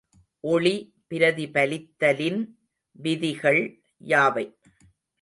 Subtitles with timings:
[0.43, 0.73] ஒளி
[1.09, 2.41] பிரதிபலித்தலின்
[2.95, 3.61] விதிகள்
[4.07, 4.45] யாவை?